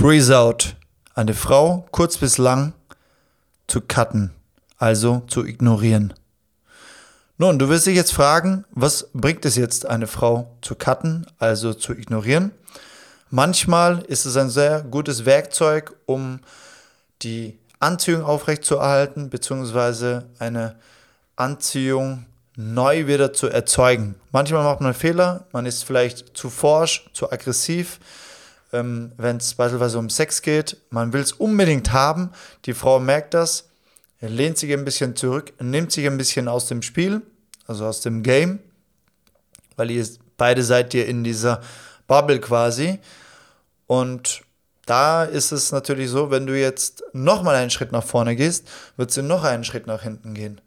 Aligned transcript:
Freeze 0.00 0.38
out. 0.38 0.76
Eine 1.16 1.34
Frau 1.34 1.84
kurz 1.90 2.18
bis 2.18 2.38
lang 2.38 2.72
zu 3.66 3.80
cutten, 3.80 4.30
also 4.78 5.24
zu 5.26 5.44
ignorieren. 5.44 6.14
Nun, 7.36 7.58
du 7.58 7.68
wirst 7.68 7.86
dich 7.86 7.96
jetzt 7.96 8.14
fragen, 8.14 8.64
was 8.70 9.08
bringt 9.12 9.44
es 9.44 9.56
jetzt, 9.56 9.86
eine 9.86 10.06
Frau 10.06 10.56
zu 10.62 10.76
cutten, 10.76 11.26
also 11.40 11.74
zu 11.74 11.94
ignorieren? 11.94 12.52
Manchmal 13.30 14.02
ist 14.02 14.24
es 14.24 14.36
ein 14.36 14.50
sehr 14.50 14.82
gutes 14.82 15.26
Werkzeug, 15.26 15.96
um 16.06 16.38
die 17.22 17.58
Anziehung 17.80 18.22
aufrechtzuerhalten, 18.22 19.30
beziehungsweise 19.30 20.26
eine 20.38 20.76
Anziehung 21.34 22.24
neu 22.54 23.08
wieder 23.08 23.32
zu 23.32 23.48
erzeugen. 23.48 24.14
Manchmal 24.30 24.62
macht 24.62 24.80
man 24.80 24.94
Fehler, 24.94 25.48
man 25.50 25.66
ist 25.66 25.82
vielleicht 25.82 26.36
zu 26.36 26.50
forsch, 26.50 27.10
zu 27.12 27.32
aggressiv, 27.32 27.98
ähm, 28.72 29.12
wenn 29.16 29.38
es 29.38 29.54
beispielsweise 29.54 29.98
um 29.98 30.10
Sex 30.10 30.42
geht. 30.42 30.76
Man 30.90 31.12
will 31.12 31.20
es 31.20 31.32
unbedingt 31.32 31.92
haben, 31.92 32.30
die 32.64 32.74
Frau 32.74 33.00
merkt 33.00 33.34
das, 33.34 33.68
lehnt 34.20 34.58
sich 34.58 34.72
ein 34.72 34.84
bisschen 34.84 35.16
zurück, 35.16 35.52
nimmt 35.60 35.92
sich 35.92 36.06
ein 36.06 36.18
bisschen 36.18 36.48
aus 36.48 36.66
dem 36.66 36.82
Spiel, 36.82 37.22
also 37.66 37.86
aus 37.86 38.00
dem 38.00 38.22
Game, 38.22 38.58
weil 39.76 39.90
ihr 39.90 40.06
beide 40.36 40.62
seid 40.62 40.94
ihr 40.94 41.06
in 41.06 41.24
dieser 41.24 41.60
Bubble 42.06 42.40
quasi. 42.40 42.98
Und 43.86 44.42
da 44.86 45.24
ist 45.24 45.52
es 45.52 45.70
natürlich 45.70 46.10
so, 46.10 46.30
wenn 46.30 46.46
du 46.46 46.58
jetzt 46.58 47.04
nochmal 47.12 47.56
einen 47.56 47.70
Schritt 47.70 47.92
nach 47.92 48.04
vorne 48.04 48.36
gehst, 48.36 48.66
wird 48.96 49.10
sie 49.10 49.22
noch 49.22 49.44
einen 49.44 49.64
Schritt 49.64 49.86
nach 49.86 50.02
hinten 50.02 50.34
gehen. 50.34 50.60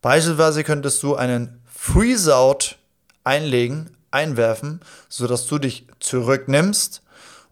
Beispielsweise 0.00 0.64
könntest 0.64 1.02
du 1.02 1.16
einen 1.16 1.60
Freeze-Out 1.66 2.78
einlegen, 3.24 3.90
einwerfen, 4.10 4.80
sodass 5.08 5.46
du 5.46 5.58
dich 5.58 5.86
zurücknimmst. 6.00 7.01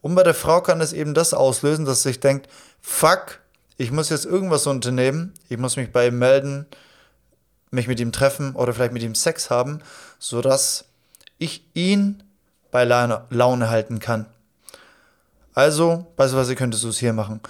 Und 0.02 0.14
bei 0.14 0.22
der 0.22 0.34
Frau 0.34 0.60
kann 0.60 0.80
es 0.80 0.92
eben 0.92 1.14
das 1.14 1.34
auslösen, 1.34 1.84
dass 1.84 2.02
sie 2.02 2.10
sich 2.10 2.20
denkt, 2.20 2.48
fuck, 2.80 3.40
ich 3.76 3.90
muss 3.90 4.08
jetzt 4.08 4.26
irgendwas 4.26 4.66
unternehmen, 4.66 5.34
ich 5.48 5.58
muss 5.58 5.76
mich 5.76 5.92
bei 5.92 6.08
ihm 6.08 6.18
melden, 6.18 6.66
mich 7.70 7.86
mit 7.86 8.00
ihm 8.00 8.12
treffen 8.12 8.54
oder 8.54 8.72
vielleicht 8.72 8.92
mit 8.92 9.02
ihm 9.02 9.14
Sex 9.14 9.50
haben, 9.50 9.80
sodass 10.18 10.84
ich 11.38 11.64
ihn 11.74 12.22
bei 12.70 12.84
Laune 12.84 13.70
halten 13.70 13.98
kann. 13.98 14.26
Also, 15.54 16.06
beispielsweise 16.16 16.54
könntest 16.56 16.84
du 16.84 16.88
es 16.88 16.98
hier 16.98 17.12
machen. 17.12 17.40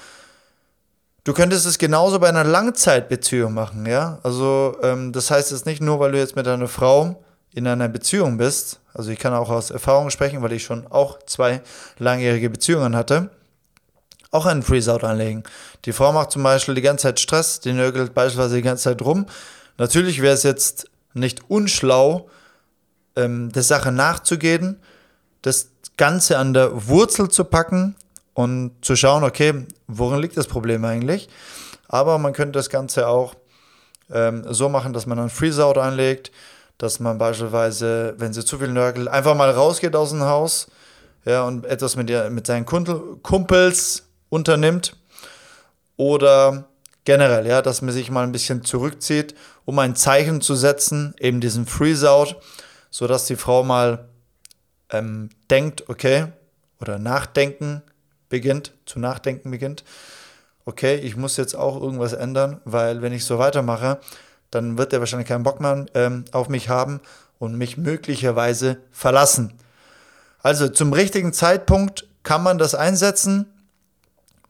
Du 1.24 1.34
könntest 1.34 1.66
es 1.66 1.78
genauso 1.78 2.18
bei 2.18 2.28
einer 2.28 2.44
Langzeitbeziehung 2.44 3.52
machen, 3.52 3.84
ja. 3.86 4.18
Also, 4.22 4.76
ähm, 4.82 5.12
das 5.12 5.30
heißt 5.30 5.50
jetzt 5.50 5.66
nicht 5.66 5.82
nur, 5.82 6.00
weil 6.00 6.12
du 6.12 6.18
jetzt 6.18 6.34
mit 6.34 6.46
deiner 6.46 6.68
Frau 6.68 7.22
in 7.52 7.66
einer 7.66 7.88
Beziehung 7.88 8.38
bist. 8.38 8.80
Also, 8.94 9.10
ich 9.10 9.18
kann 9.18 9.34
auch 9.34 9.50
aus 9.50 9.70
Erfahrung 9.70 10.10
sprechen, 10.10 10.42
weil 10.42 10.52
ich 10.52 10.64
schon 10.64 10.86
auch 10.86 11.18
zwei 11.26 11.62
langjährige 11.98 12.50
Beziehungen 12.50 12.96
hatte. 12.96 13.30
Auch 14.30 14.46
einen 14.46 14.62
Freeze-Out 14.62 15.02
anlegen. 15.02 15.42
Die 15.84 15.92
Frau 15.92 16.12
macht 16.12 16.30
zum 16.30 16.42
Beispiel 16.42 16.74
die 16.74 16.82
ganze 16.82 17.02
Zeit 17.02 17.20
Stress, 17.20 17.60
die 17.60 17.72
nörgelt 17.72 18.14
beispielsweise 18.14 18.56
die 18.56 18.62
ganze 18.62 18.84
Zeit 18.84 19.02
rum. 19.02 19.26
Natürlich 19.78 20.20
wäre 20.22 20.34
es 20.34 20.44
jetzt 20.44 20.88
nicht 21.14 21.50
unschlau, 21.50 22.28
ähm, 23.16 23.50
der 23.50 23.62
Sache 23.62 23.90
nachzugehen, 23.90 24.78
das 25.42 25.70
Ganze 25.96 26.38
an 26.38 26.54
der 26.54 26.88
Wurzel 26.88 27.28
zu 27.28 27.44
packen 27.44 27.96
und 28.34 28.72
zu 28.82 28.94
schauen, 28.94 29.24
okay, 29.24 29.66
worin 29.86 30.20
liegt 30.20 30.36
das 30.36 30.46
Problem 30.46 30.84
eigentlich? 30.84 31.28
Aber 31.88 32.18
man 32.18 32.32
könnte 32.32 32.52
das 32.58 32.70
Ganze 32.70 33.08
auch 33.08 33.34
ähm, 34.12 34.44
so 34.48 34.68
machen, 34.68 34.92
dass 34.92 35.06
man 35.06 35.18
einen 35.18 35.30
Freeze-Out 35.30 35.78
einlegt, 35.78 36.30
dass 36.80 36.98
man 36.98 37.18
beispielsweise, 37.18 38.14
wenn 38.16 38.32
sie 38.32 38.42
zu 38.42 38.58
viel 38.58 38.72
nörgelt, 38.72 39.06
einfach 39.06 39.34
mal 39.34 39.50
rausgeht 39.50 39.94
aus 39.94 40.10
dem 40.10 40.22
Haus 40.22 40.68
ja, 41.26 41.44
und 41.44 41.66
etwas 41.66 41.94
mit, 41.94 42.08
ihr, 42.08 42.30
mit 42.30 42.46
seinen 42.46 42.64
Kumpels 42.64 44.08
unternimmt. 44.30 44.96
Oder 45.98 46.64
generell, 47.04 47.46
ja, 47.46 47.60
dass 47.60 47.82
man 47.82 47.92
sich 47.92 48.10
mal 48.10 48.24
ein 48.24 48.32
bisschen 48.32 48.64
zurückzieht, 48.64 49.34
um 49.66 49.78
ein 49.78 49.94
Zeichen 49.94 50.40
zu 50.40 50.54
setzen, 50.54 51.14
eben 51.18 51.42
diesen 51.42 51.66
Freeze-Out, 51.66 52.40
sodass 52.88 53.26
die 53.26 53.36
Frau 53.36 53.62
mal 53.62 54.08
ähm, 54.88 55.28
denkt, 55.50 55.90
okay, 55.90 56.28
oder 56.80 56.98
nachdenken 56.98 57.82
beginnt, 58.30 58.72
zu 58.86 58.98
nachdenken 59.00 59.50
beginnt, 59.50 59.84
okay, 60.64 60.94
ich 60.96 61.14
muss 61.14 61.36
jetzt 61.36 61.54
auch 61.54 61.78
irgendwas 61.78 62.14
ändern, 62.14 62.62
weil 62.64 63.02
wenn 63.02 63.12
ich 63.12 63.26
so 63.26 63.38
weitermache, 63.38 64.00
dann 64.50 64.78
wird 64.78 64.93
er 64.93 65.00
wahrscheinlich 65.00 65.28
keinen 65.28 65.43
Bock 65.43 65.61
mehr 65.61 65.87
ähm, 65.94 66.25
auf 66.33 66.49
mich 66.49 66.69
haben 66.69 67.00
und 67.38 67.56
mich 67.56 67.77
möglicherweise 67.77 68.78
verlassen. 68.91 69.55
Also 70.43 70.69
zum 70.69 70.93
richtigen 70.93 71.33
Zeitpunkt 71.33 72.06
kann 72.22 72.43
man 72.43 72.59
das 72.59 72.75
einsetzen. 72.75 73.47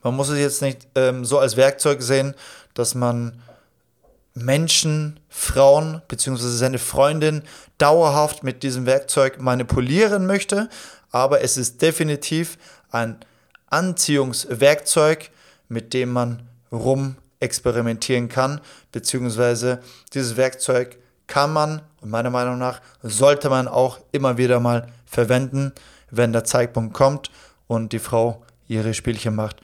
Man 0.02 0.14
muss 0.14 0.28
es 0.28 0.38
jetzt 0.38 0.62
nicht 0.62 0.88
ähm, 0.94 1.24
so 1.24 1.38
als 1.38 1.56
Werkzeug 1.56 2.02
sehen, 2.02 2.34
dass 2.74 2.94
man 2.94 3.42
Menschen, 4.34 5.20
Frauen 5.28 6.02
bzw. 6.08 6.48
seine 6.48 6.78
Freundin 6.78 7.42
dauerhaft 7.78 8.42
mit 8.42 8.62
diesem 8.62 8.86
Werkzeug 8.86 9.40
manipulieren 9.40 10.26
möchte, 10.26 10.68
aber 11.10 11.42
es 11.42 11.56
ist 11.56 11.82
definitiv 11.82 12.56
ein 12.90 13.18
Anziehungswerkzeug, 13.68 15.30
mit 15.68 15.92
dem 15.94 16.12
man 16.12 16.48
rum 16.72 17.16
experimentieren 17.40 18.28
kann, 18.28 18.60
beziehungsweise 18.92 19.80
dieses 20.14 20.36
Werkzeug 20.36 20.98
kann 21.26 21.52
man 21.52 21.82
und 22.00 22.10
meiner 22.10 22.30
Meinung 22.30 22.58
nach 22.58 22.80
sollte 23.02 23.48
man 23.48 23.68
auch 23.68 24.00
immer 24.12 24.36
wieder 24.36 24.60
mal 24.60 24.88
verwenden, 25.06 25.72
wenn 26.10 26.32
der 26.32 26.44
Zeitpunkt 26.44 26.94
kommt 26.94 27.30
und 27.66 27.92
die 27.92 27.98
Frau 27.98 28.42
ihre 28.68 28.94
Spielchen 28.94 29.34
macht. 29.34 29.60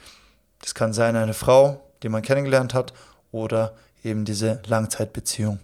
Das 0.61 0.75
kann 0.75 0.93
sein 0.93 1.17
eine 1.17 1.35
Frau, 1.35 1.81
die 2.03 2.09
man 2.09 2.23
kennengelernt 2.23 2.75
hat, 2.75 2.93
oder 3.33 3.75
eben 4.03 4.25
diese 4.25 4.63
Langzeitbeziehung. 4.67 5.59